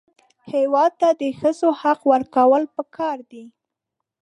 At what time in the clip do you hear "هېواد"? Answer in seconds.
0.53-0.91